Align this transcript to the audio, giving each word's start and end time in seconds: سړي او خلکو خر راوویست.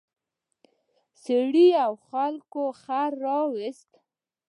سړي 1.23 1.69
او 1.85 1.93
خلکو 2.07 2.63
خر 2.81 3.11
راوویست. 3.25 3.89